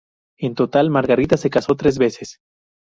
[0.39, 2.39] En total, Margarita se casó tres veces.